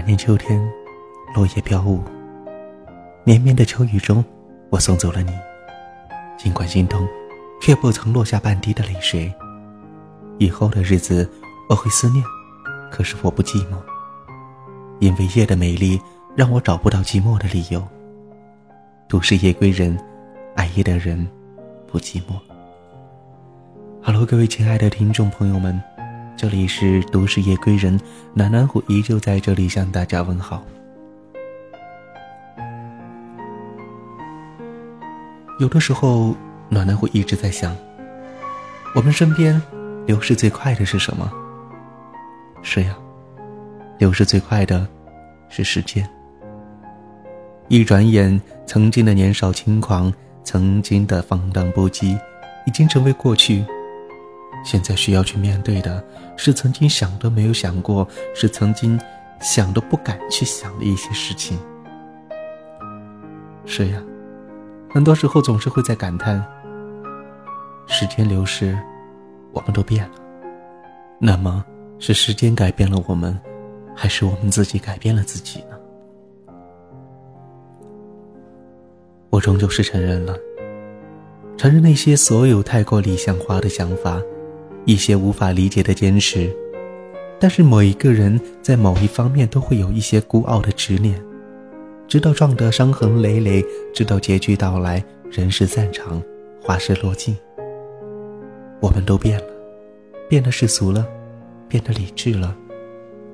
[0.00, 0.58] 那年秋天，
[1.34, 2.02] 落叶飘舞。
[3.22, 4.24] 绵绵的秋雨中，
[4.70, 5.30] 我送走了你。
[6.38, 7.06] 尽管心痛，
[7.60, 9.30] 却不曾落下半滴的泪水。
[10.38, 11.30] 以后的日子，
[11.68, 12.24] 我会思念，
[12.90, 13.76] 可是我不寂寞，
[15.00, 16.00] 因为夜的美丽
[16.34, 17.86] 让我找不到寂寞的理由。
[19.06, 20.02] 都市夜归人，
[20.56, 21.28] 爱夜的人
[21.86, 22.40] 不寂寞。
[24.02, 25.78] Hello，各位亲爱的听众朋友们。
[26.40, 28.00] 这里是都市夜归人，
[28.32, 30.64] 暖暖虎依旧在这里向大家问好。
[35.58, 36.34] 有的时候，
[36.70, 37.76] 暖暖虎一直在想，
[38.94, 39.60] 我们身边
[40.06, 41.30] 流逝最快的是什么？
[42.62, 42.96] 是呀，
[43.98, 44.88] 流逝最快的
[45.50, 46.08] 是时间。
[47.68, 50.10] 一转眼，曾经的年少轻狂，
[50.42, 52.18] 曾经的放荡不羁，
[52.66, 53.62] 已经成为过去。
[54.64, 56.02] 现在需要去面对的
[56.36, 59.00] 是曾经想都没有想过，是曾经
[59.40, 61.58] 想都不敢去想的一些事情。
[63.64, 64.02] 是呀，
[64.90, 66.44] 很多时候总是会在感叹：
[67.86, 68.78] 时间流逝，
[69.52, 70.14] 我们都变了。
[71.18, 71.64] 那么，
[71.98, 73.38] 是时间改变了我们，
[73.94, 75.78] 还是我们自己改变了自己呢？
[79.30, 80.36] 我终究是承认了，
[81.56, 84.20] 承认那些所有太过理想化的想法。
[84.84, 86.54] 一些无法理解的坚持，
[87.38, 91.22] 但是某一个人在某一方面都会有一些孤傲的执念，
[92.08, 93.64] 直到撞得伤痕累累，
[93.94, 96.22] 直到结局到来，人世散场，
[96.62, 97.36] 花事落尽。
[98.80, 99.46] 我们都变了，
[100.28, 101.06] 变得世俗了，
[101.68, 102.56] 变得理智了，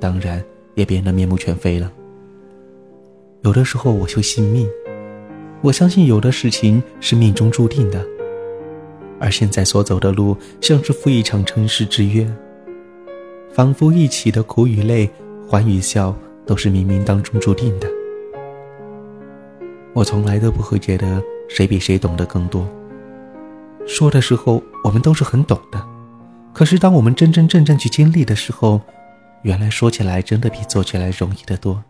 [0.00, 0.42] 当然
[0.74, 1.92] 也变得面目全非了。
[3.42, 4.66] 有的时候我就信命，
[5.60, 8.13] 我相信有的事情是命中注定的。
[9.20, 12.26] 而现在所走的路，像是赴一场尘世之约，
[13.52, 15.08] 仿佛一起的苦与累、
[15.48, 16.14] 欢与笑，
[16.46, 17.88] 都是冥冥当中注定的。
[19.92, 22.68] 我从来都不会觉得谁比谁懂得更多。
[23.86, 25.86] 说的时候，我们都是很懂的，
[26.52, 28.80] 可是当我们真真正正去经历的时候，
[29.42, 31.82] 原来说起来真的比做起来容易得多。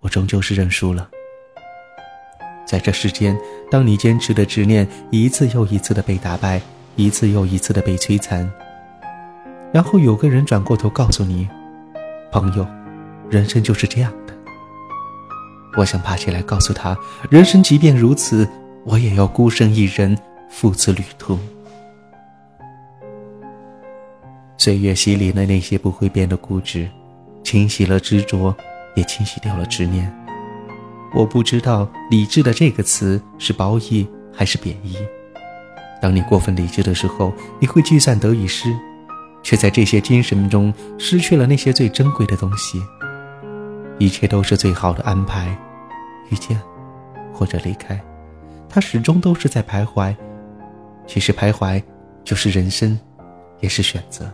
[0.00, 1.08] 我终究是认输了。
[2.70, 3.36] 在这世间，
[3.68, 6.62] 当你坚持的执念一次又一次的被打败，
[6.94, 8.48] 一次又一次的被摧残，
[9.72, 11.48] 然后有个人转过头告诉你
[12.30, 12.64] ：“朋友，
[13.28, 14.32] 人生就是这样的。”
[15.76, 16.96] 我想爬起来告诉他
[17.28, 18.48] ：“人生即便如此，
[18.84, 20.16] 我也要孤身一人
[20.48, 21.36] 赴此旅途。”
[24.56, 26.88] 岁月洗礼了那些不会变的固执，
[27.42, 28.54] 清洗了执着，
[28.94, 30.19] 也清洗掉了执念。
[31.12, 34.96] 我不知道“理智”的这个词是褒义还是贬义。
[36.00, 38.72] 当你过分理智的时候，你会计算得与失，
[39.42, 42.80] 却在这些精神中失去了那些最珍贵的东西。
[43.98, 45.54] 一切都是最好的安排，
[46.30, 46.58] 遇见
[47.34, 48.00] 或者离开，
[48.68, 50.14] 它始终都是在徘徊。
[51.06, 51.82] 其实徘徊
[52.22, 52.98] 就是人生，
[53.58, 54.30] 也是选择。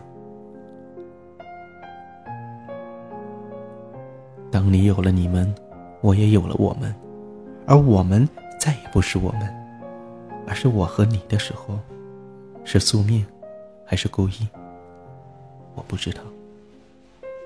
[4.51, 5.53] 当你有了你们。
[6.01, 6.93] 我也有了我们，
[7.65, 8.27] 而我们
[8.59, 9.41] 再也不是我们，
[10.47, 11.77] 而是我和你的时候，
[12.63, 13.25] 是宿命，
[13.85, 14.47] 还是故意？
[15.75, 16.21] 我不知道。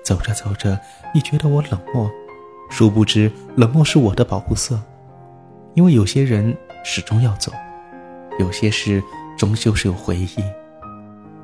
[0.04, 0.78] 走着走着，
[1.14, 2.10] 你觉得我冷漠，
[2.68, 4.80] 殊不知冷漠是我的保护色，
[5.74, 7.52] 因为有些人始终要走，
[8.38, 9.02] 有些事
[9.38, 10.28] 终究是有回忆。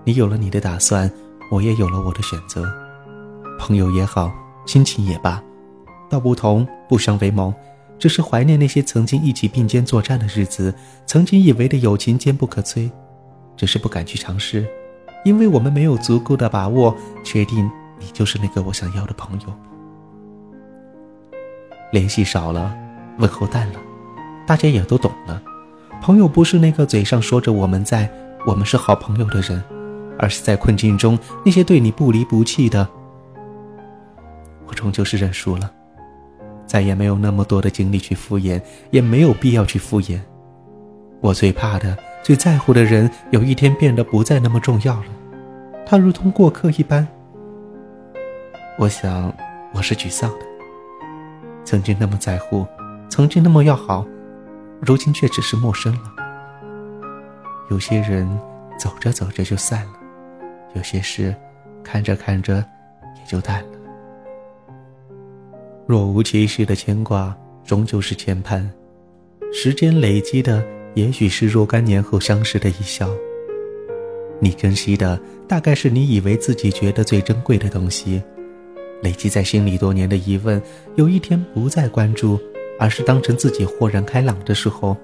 [0.05, 1.11] 你有了你的打算，
[1.51, 2.69] 我也有了我的选择，
[3.59, 4.31] 朋友也好，
[4.67, 5.43] 亲情也罢。
[6.09, 7.53] 道不同不相为谋，
[7.99, 10.73] 只是怀念那些曾经一起并肩作战的日子，
[11.07, 12.91] 曾经以为的友情坚不可摧，
[13.57, 14.67] 只是不敢去尝试，
[15.25, 19.47] 因为我们没有足够的把握确定你就是那个我想要的朋友。
[21.91, 22.77] 联系少了，
[23.19, 23.81] 问候淡了，
[24.47, 25.43] 大家也都懂了，
[26.03, 28.11] 朋友不是那个嘴上说着我们在，
[28.47, 29.63] 我们是好朋友的人，
[30.19, 32.89] 而是在困境中那些对你不离不弃的，
[34.67, 35.73] 我终究是认输了。
[36.69, 40.21] 再也没有那么多的精力去敷衍，也没有必要去敷衍。
[41.21, 45.07] 我最怕的、最在乎的人，有一天变得不再那么重要了，
[45.87, 47.09] 他如同过客一般。
[48.79, 49.33] 我想，
[49.75, 50.47] 我是沮丧的。
[51.65, 52.67] 曾经那么在乎，
[53.09, 54.07] 曾经那么要好，
[54.81, 56.13] 如今却只是陌生了。
[57.71, 58.29] 有些人
[58.79, 59.93] 走着走着就散了，
[60.75, 61.35] 有些事
[61.83, 62.65] 看着看着
[63.17, 63.78] 也就淡了。
[65.89, 68.63] 若无其事的牵挂，终究是牵绊；
[69.51, 70.63] 时间累积的，
[70.93, 73.09] 也许是若干年后相识的一笑。
[74.39, 75.19] 你珍惜的，
[75.49, 78.21] 大概是你以为自己觉得最珍贵的东西；
[79.01, 80.61] 累积在心里多年的疑问，
[80.97, 82.39] 有一天不再关注，
[82.79, 84.95] 而是当成自己豁然开朗的时候，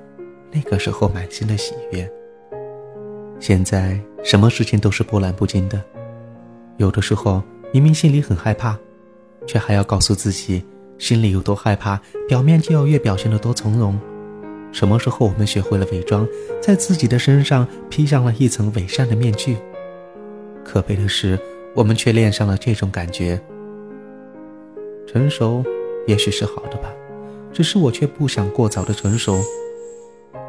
[0.52, 2.06] 那个时候满心的喜悦。
[3.40, 5.82] 现在什么事情都是波澜不惊的，
[6.76, 7.42] 有的时候
[7.72, 8.78] 明明心里很害怕，
[9.46, 10.62] 却还要告诉自己
[10.98, 13.98] 心里有多害怕，表面就要越表现得多从容。
[14.72, 16.26] 什么时候我们学会了伪装，
[16.60, 19.56] 在自己的身上披上了一层伪善的面具？
[20.64, 21.38] 可悲的是，
[21.74, 23.40] 我们却恋上了这种感觉。
[25.06, 25.64] 成熟，
[26.06, 26.90] 也许是好的吧，
[27.52, 29.38] 只是我却不想过早的成熟。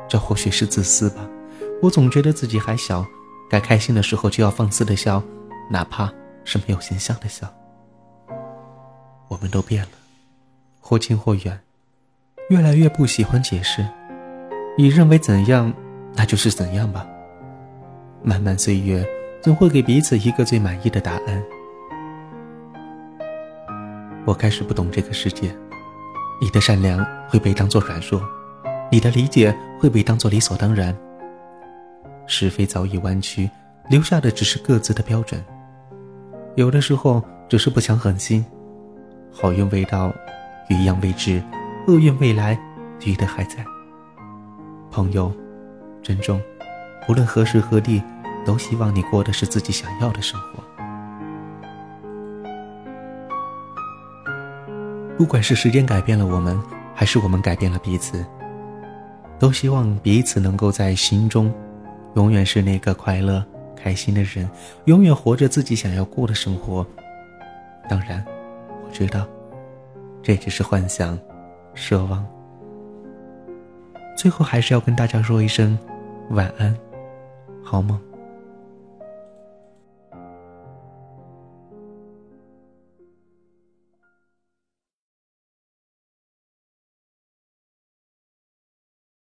[0.08, 1.30] 这或许是自私吧。
[1.82, 3.06] 我总觉得自己还小，
[3.50, 5.22] 该开心的时候就要放肆的笑，
[5.70, 6.12] 哪怕
[6.44, 7.48] 是没有形象的笑。
[9.28, 9.90] 我们都变了，
[10.88, 11.60] 或近或远，
[12.52, 13.84] 越来越不喜欢解释。
[14.78, 15.74] 你认为怎样，
[16.14, 17.08] 那就是怎样吧。
[18.22, 19.04] 漫漫岁月，
[19.42, 21.44] 总会给彼此一个最满意的答案。
[24.28, 25.50] 我开始不懂这个世界，
[26.40, 28.22] 你的善良会被当作软弱，
[28.92, 30.96] 你的理解会被当作理所当然。
[32.28, 33.50] 是非早已弯曲，
[33.90, 35.44] 留下的只是各自的标准。
[36.54, 38.46] 有的时候只是不想狠心，
[39.32, 40.14] 好运未到，
[40.68, 41.42] 鱼样未知，
[41.88, 42.58] 厄运未来，
[43.06, 43.64] 鱼的还在。
[44.90, 45.32] 朋友，
[46.02, 46.42] 珍重，
[47.08, 48.02] 无论何时何地，
[48.46, 50.64] 都希望你过的是自己想要的生活。
[55.18, 56.60] 不管是时间改变了我们，
[56.94, 58.26] 还是我们改变了彼此，
[59.38, 61.54] 都希望彼此能够在心中。
[62.16, 63.44] 永远是那个快乐、
[63.76, 64.50] 开心的人，
[64.86, 66.86] 永远活着自己想要过的生活。
[67.90, 68.26] 当然，
[68.84, 69.28] 我知道，
[70.26, 71.16] 这只是幻想、
[71.76, 72.26] 奢望。
[74.18, 75.78] 最后，还是要跟大家说一声
[76.32, 76.76] 晚安，
[77.64, 78.02] 好梦。